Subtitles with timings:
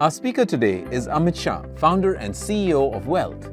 [0.00, 3.48] Our speaker today is Amit Shah, founder and CEO of Wylth.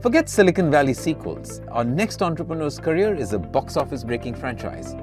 [0.00, 1.60] Forget Silicon Valley sequels.
[1.70, 4.94] Our next entrepreneur's career is a box office breaking franchise.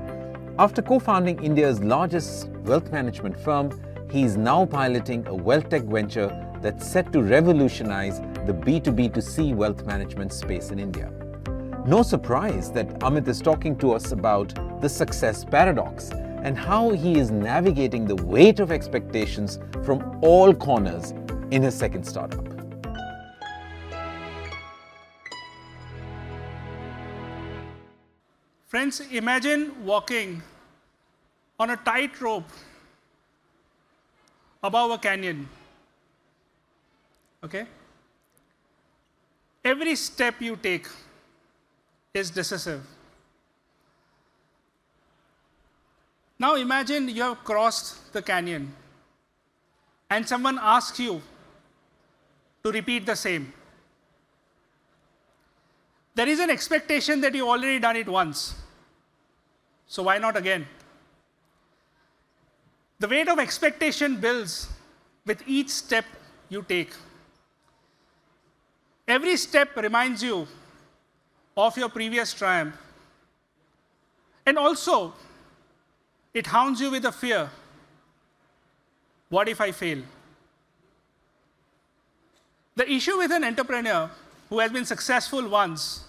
[0.58, 3.70] After co founding India's largest wealth management firm,
[4.10, 6.30] he is now piloting a wealth tech venture
[6.60, 11.12] that's set to revolutionize the B2B2C wealth management space in India.
[11.86, 16.10] No surprise that Amit is talking to us about the success paradox
[16.44, 21.14] and how he is navigating the weight of expectations from all corners
[21.52, 22.46] in his second startup.
[28.68, 30.44] Friends, imagine walking
[31.60, 32.50] on a tightrope
[34.62, 35.50] above a canyon.
[37.44, 37.66] Okay?
[39.64, 40.88] Every step you take
[42.14, 42.86] is decisive.
[46.40, 48.74] Now imagine you have crossed the canyon
[50.10, 51.22] and someone asks you
[52.64, 53.54] to repeat the same.
[56.16, 58.56] There is an expectation that you've already done it once.
[59.88, 60.66] So why not again?
[63.00, 64.70] The weight of expectation builds
[65.26, 66.06] with each step
[66.50, 66.92] you take.
[69.08, 70.48] Every step reminds you
[71.56, 72.76] of your previous triumph.
[74.46, 75.14] And also,
[76.34, 77.50] it hounds you with a fear
[79.30, 80.02] what if I fail?
[82.76, 84.10] The issue with an entrepreneur
[84.50, 86.04] who has been successful once,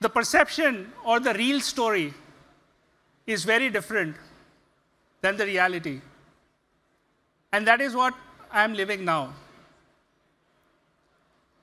[0.00, 2.14] the perception or the real story
[3.26, 4.16] is very different
[5.20, 6.00] than the reality.
[7.52, 8.14] And that is what
[8.52, 9.34] I'm living now.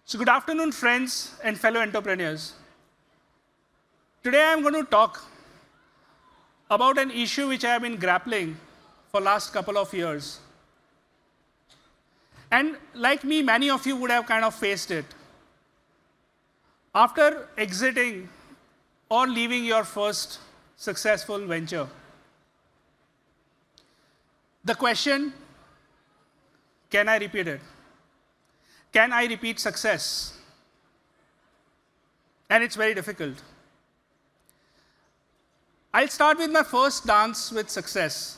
[0.04, 2.54] So, good afternoon, friends and fellow entrepreneurs.
[4.24, 5.24] Today, I'm going to talk
[6.70, 8.58] about an issue which I have been grappling
[9.12, 10.40] for last couple of years.
[12.52, 15.06] And like me, many of you would have kind of faced it.
[16.94, 18.30] After exiting
[19.10, 20.40] or leaving your first
[20.78, 21.88] successful venture,
[24.64, 25.34] the question,
[26.90, 27.62] can I repeat it?
[28.92, 30.38] Can I repeat success?
[32.50, 33.36] And it's very difficult.
[35.98, 38.38] I'll start with my first dance with success.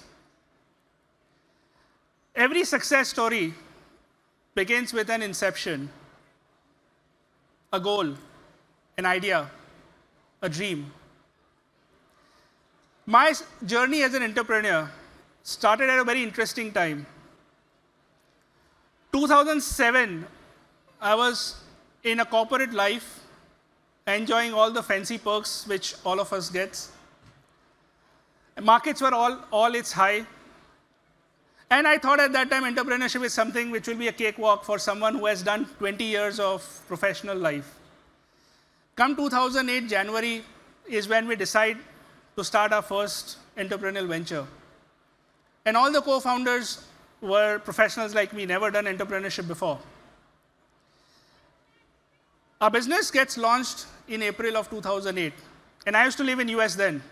[2.36, 3.56] Every success story
[4.54, 5.90] begins with an inception,
[7.74, 8.14] a goal,
[8.96, 9.50] an idea,
[10.40, 10.92] a dream.
[13.08, 13.34] My
[13.66, 14.92] journey as an entrepreneur
[15.42, 17.08] started at a very interesting time.
[19.14, 20.28] 2007,
[21.02, 21.56] I was
[22.04, 23.22] in a corporate life,
[24.06, 26.92] enjoying all the fancy perks which all of us gets.
[28.62, 30.26] Markets were all, all its high.
[31.70, 34.80] And I thought at that time entrepreneurship is something which will be a cakewalk for
[34.80, 37.76] someone who has done 20 years of professional life.
[38.96, 40.44] Come 2008 January
[40.88, 41.78] is when we decide
[42.36, 44.48] to start our first entrepreneurial venture.
[45.66, 46.86] And all the co-founders
[47.22, 49.80] were professionals like me, never done entrepreneurship before.
[52.62, 55.34] Our business gets launched in April of 2008.
[55.86, 57.04] And I used to live in US then.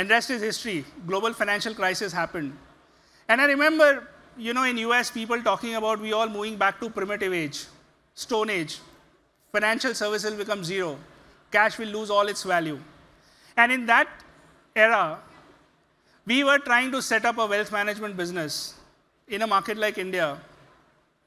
[0.00, 0.82] And rest is history.
[1.06, 2.56] Global financial crisis happened.
[3.28, 6.88] And I remember, you know, in US, people talking about we all moving back to
[6.88, 7.66] primitive age,
[8.14, 8.78] stone age.
[9.52, 10.96] Financial services will become zero.
[11.52, 12.78] Cash will lose all its value.
[13.58, 14.08] And in that
[14.74, 15.18] era,
[16.24, 18.76] we were trying to set up a wealth management business
[19.28, 20.38] in a market like India,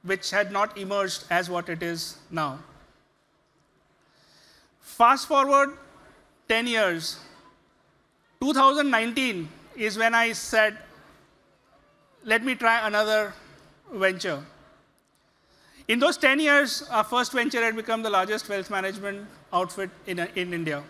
[0.02, 2.58] which had not emerged as what it is now.
[4.82, 5.78] Fast forward
[6.48, 7.20] 10 years,
[8.44, 10.78] 2019 is when I said,
[12.26, 13.34] let me try another
[13.94, 14.44] venture.
[15.88, 20.20] In those 10 years, our first venture had become the largest wealth management outfit in,
[20.20, 20.84] in India.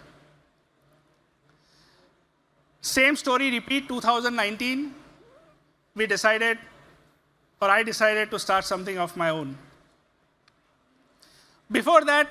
[2.81, 4.91] Same story repeat 2019.
[5.96, 6.58] We decided,
[7.61, 9.56] or I decided to start something of my own.
[11.72, 12.29] Before that,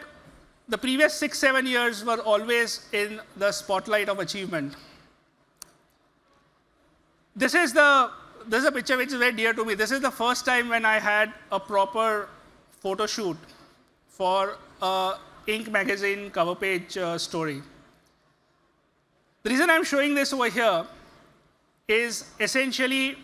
[0.69, 4.75] the previous six, seven years were always in the spotlight of achievement.
[7.35, 8.11] This is the
[8.47, 9.75] this is a picture which is very dear to me.
[9.75, 12.29] This is the first time when I had a proper
[12.81, 13.37] photo shoot
[14.09, 15.15] for a
[15.71, 17.63] magazine cover page uh, story.
[19.43, 20.87] The reason I'm showing this over here
[21.89, 23.17] is essentially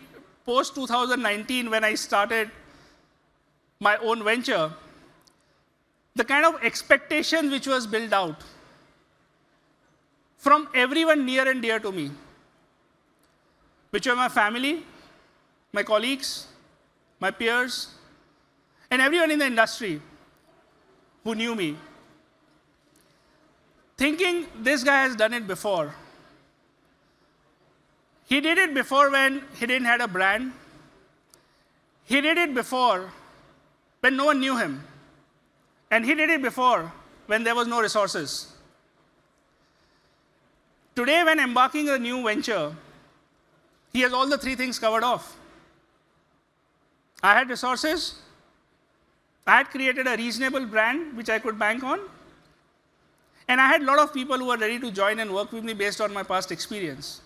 [0.45, 2.49] post 2019 when I started
[3.79, 4.71] my own venture,
[6.15, 8.43] the kind of expectation which was built out
[10.37, 12.11] from everyone near and dear to me,
[13.91, 14.83] which were my family,
[15.73, 16.47] my colleagues,
[17.19, 17.89] my peers,
[18.91, 20.01] and everyone in the industry
[21.23, 21.75] who knew me,
[23.97, 25.93] thinking this guy has done it before.
[28.25, 30.53] He did it before when he didn't have a brand.
[32.05, 33.11] He did it before
[34.01, 34.83] when no one knew him.
[35.91, 36.91] And he did it before
[37.25, 38.53] when there was no resources.
[40.95, 42.75] Today, when embarking a new venture,
[43.91, 45.37] he has all the three things covered off.
[47.21, 48.21] I had resources,
[49.45, 51.99] I had created a reasonable brand which I could bank on,
[53.47, 55.63] and I had a lot of people who were ready to join and work with
[55.63, 57.21] me based on my past experience.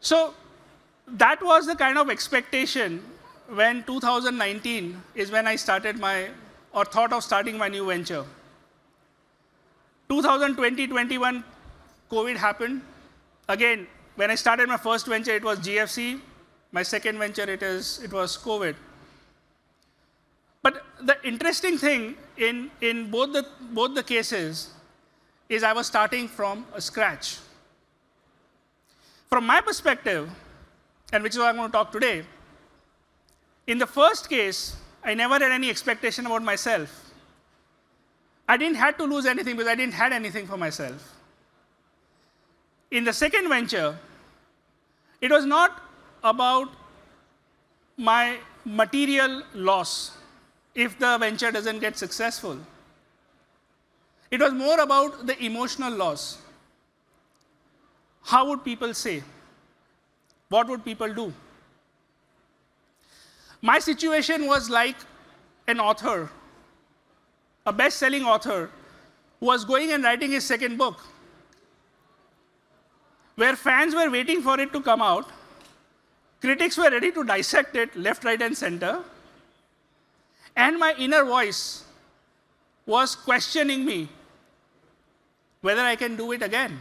[0.00, 0.34] So
[1.06, 3.02] that was the kind of expectation
[3.48, 6.28] when 2019 is when I started my,
[6.72, 8.24] or thought of starting my new venture.
[10.10, 11.44] 2020-21,
[12.10, 12.82] COVID happened.
[13.48, 16.20] Again, when I started my first venture, it was GFC.
[16.72, 18.74] My second venture, it, is, it was COVID.
[20.62, 24.70] But the interesting thing in, in both, the, both the cases
[25.48, 27.38] is I was starting from a scratch.
[29.28, 30.30] From my perspective,
[31.12, 32.24] and which is what I'm going to talk today,
[33.66, 37.12] in the first case, I never had any expectation about myself.
[38.48, 41.14] I didn't have to lose anything because I didn't have anything for myself.
[42.98, 43.98] In the second venture,
[45.20, 45.82] it was not
[46.22, 46.68] about
[47.96, 50.12] my material loss
[50.76, 52.56] if the venture doesn't get successful.
[54.30, 56.38] It was more about the emotional loss.
[58.22, 59.24] How would people say?
[60.48, 61.32] What would people do?
[63.60, 64.94] My situation was like
[65.66, 66.30] an author,
[67.66, 68.70] a best selling author,
[69.40, 71.00] who was going and writing his second book,
[73.36, 75.28] where fans were waiting for it to come out,
[76.40, 79.02] critics were ready to dissect it left, right, and center,
[80.56, 81.84] and my inner voice
[82.86, 84.08] was questioning me
[85.62, 86.78] whether I can do it again.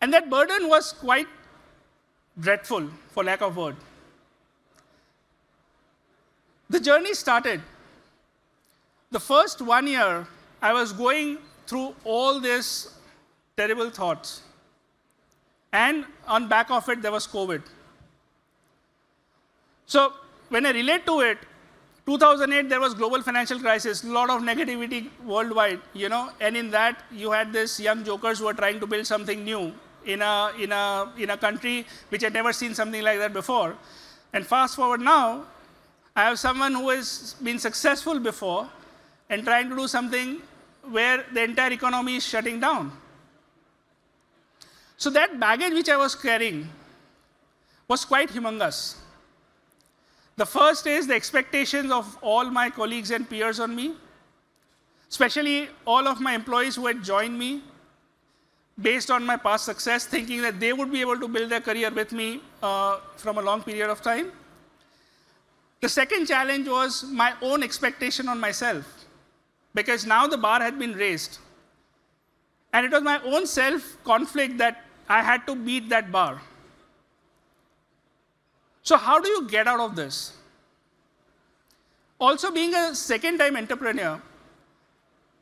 [0.00, 1.28] And that burden was quite
[2.38, 3.76] dreadful, for lack of word.
[6.70, 7.60] The journey started.
[9.10, 10.26] The first one year,
[10.62, 12.94] I was going through all these
[13.60, 14.42] terrible thoughts.
[15.72, 17.62] And on back of it, there was COVID.
[19.86, 20.12] So
[20.48, 21.38] when I relate to it,
[22.06, 26.70] 2008 there was global financial crisis, a lot of negativity worldwide, you know, and in
[26.70, 29.72] that you had these young jokers who were trying to build something new
[30.04, 33.76] in a, in a, in a country which had never seen something like that before.
[34.32, 35.44] And fast forward now,
[36.16, 38.68] I have someone who has been successful before
[39.28, 40.42] and trying to do something
[40.90, 42.90] where the entire economy is shutting down.
[45.00, 46.68] So that baggage which I was carrying
[47.88, 48.96] was quite humongous.
[50.36, 53.94] The first is the expectations of all my colleagues and peers on me,
[55.08, 57.62] especially all of my employees who had joined me
[58.80, 61.90] based on my past success, thinking that they would be able to build their career
[61.90, 64.30] with me uh, from a long period of time.
[65.80, 68.84] The second challenge was my own expectation on myself,
[69.74, 71.38] because now the bar had been raised.
[72.74, 76.40] And it was my own self conflict that I had to beat that bar.
[78.84, 80.32] So, how do you get out of this?
[82.20, 84.20] Also, being a second time entrepreneur,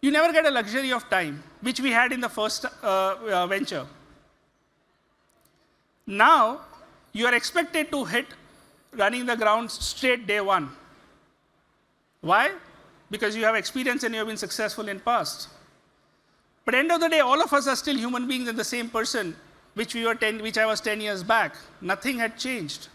[0.00, 3.46] you never get a luxury of time, which we had in the first uh, uh,
[3.46, 3.86] venture.
[6.06, 6.60] Now,
[7.12, 8.26] you are expected to hit
[8.92, 10.70] running the ground straight day one.
[12.22, 12.52] Why?
[13.10, 15.48] Because you have experience and you have been successful in past.
[16.64, 18.88] But end of the day, all of us are still human beings and the same
[18.88, 19.36] person,
[19.78, 21.54] which, we were 10, which I was 10 years back.
[21.80, 22.88] Nothing had changed.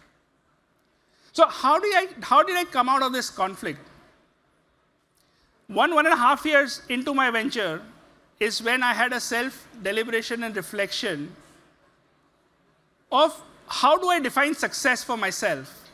[1.32, 3.80] So how, do I, how did I come out of this conflict?
[5.68, 7.82] One, one and a half years into my venture
[8.38, 11.34] is when I had a self deliberation and reflection
[13.10, 15.90] of how do I define success for myself.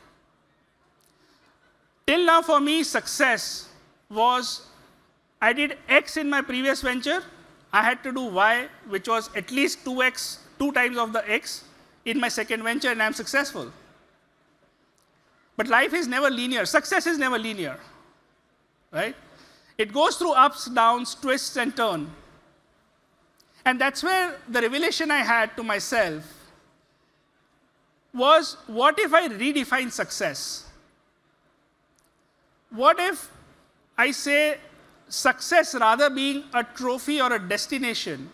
[2.08, 3.70] Till now, for me, success
[4.10, 4.66] was
[5.40, 7.22] I did X in my previous venture,
[7.72, 11.64] I had to do Y, which was at least 2X, two times of the X
[12.06, 13.72] in my second venture, and I'm successful.
[15.56, 16.66] But life is never linear.
[16.66, 17.80] Success is never linear,
[18.92, 19.16] right?
[19.78, 22.10] It goes through ups, downs, twists, and turns.
[23.66, 26.24] And that's where the revelation I had to myself
[28.14, 30.66] was what if I redefine success?
[32.70, 33.30] What if
[33.98, 34.58] I say
[35.10, 38.30] success rather being a trophy or a destination,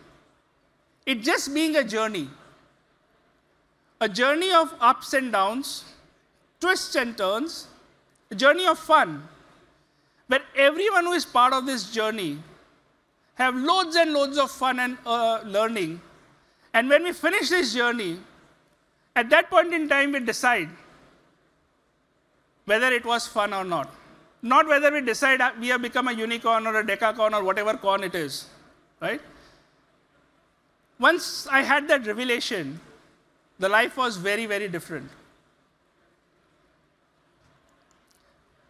[1.06, 2.28] it just being a journey?
[4.00, 5.84] A journey of ups and downs
[6.60, 7.68] twists and turns,
[8.30, 9.22] a journey of fun,
[10.26, 12.38] where everyone who is part of this journey
[13.34, 16.00] have loads and loads of fun and uh, learning.
[16.74, 18.18] And when we finish this journey,
[19.14, 20.68] at that point in time, we decide
[22.64, 23.94] whether it was fun or not.
[24.42, 28.04] Not whether we decide we have become a unicorn or a decacorn or whatever corn
[28.04, 28.46] it is,
[29.00, 29.20] right?
[30.98, 32.80] Once I had that revelation,
[33.58, 35.10] the life was very, very different.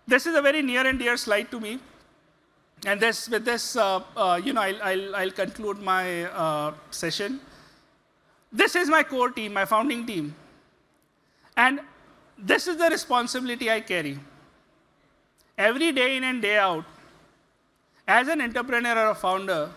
[0.07, 1.79] This is a very near and dear slide to me.
[2.85, 7.41] And this, with this, uh, uh, you know, I'll, I'll, I'll conclude my uh, session.
[8.53, 10.35] This is my core team, my founding team.
[11.57, 11.81] And
[12.39, 14.19] this is the responsibility I carry.
[15.59, 16.85] Every day in and day out,
[18.07, 19.71] as an entrepreneur or a founder,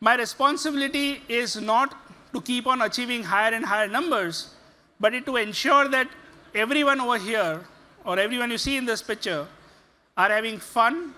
[0.00, 1.94] my responsibility is not
[2.32, 4.54] to keep on achieving higher and higher numbers,
[5.00, 6.08] but to ensure that
[6.54, 7.64] everyone over here
[8.04, 9.46] or everyone you see in this picture
[10.16, 11.14] are having fun,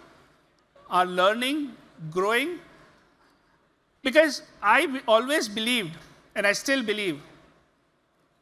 [0.89, 1.73] are learning,
[2.11, 2.59] growing.
[4.03, 5.97] Because I always believed,
[6.35, 7.21] and I still believe,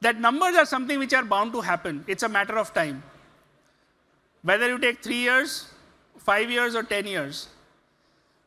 [0.01, 2.05] that numbers are something which are bound to happen.
[2.07, 3.03] It's a matter of time.
[4.43, 5.69] Whether you take three years,
[6.17, 7.49] five years, or 10 years.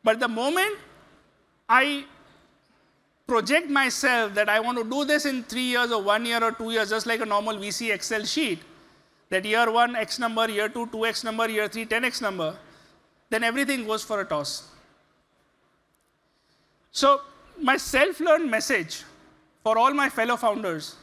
[0.02, 0.78] But the moment
[1.68, 2.04] I
[3.26, 6.52] project myself that I want to do this in three years or one year or
[6.52, 8.58] two years, just like a normal VC Excel sheet,
[9.30, 12.54] that year one, X number, year two, 2X number, year three, 10X number,
[13.30, 14.68] then everything goes for a toss.
[16.90, 17.22] So,
[17.58, 19.04] my self learned message
[19.62, 20.96] for all my fellow founders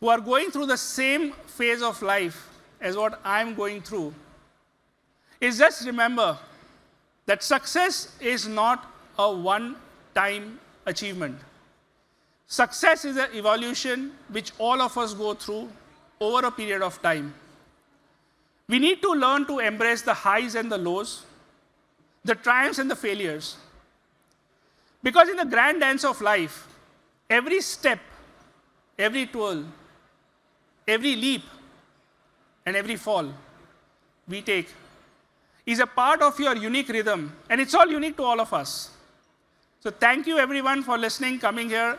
[0.00, 2.48] who are going through the same phase of life
[2.80, 4.14] as what I'm going through
[5.40, 6.38] is just remember
[7.26, 8.86] that success is not
[9.18, 9.76] a one
[10.14, 11.38] time achievement.
[12.46, 15.68] Success is an evolution which all of us go through
[16.20, 17.34] over a period of time.
[18.68, 21.24] We need to learn to embrace the highs and the lows,
[22.24, 23.56] the triumphs and the failures.
[25.02, 26.66] Because in the grand dance of life,
[27.30, 28.00] every step,
[28.98, 29.64] every twirl,
[30.86, 31.42] every leap,
[32.66, 33.32] and every fall
[34.26, 34.68] we take
[35.64, 38.90] is a part of your unique rhythm, and it's all unique to all of us.
[39.80, 41.96] So thank you everyone for listening, coming here.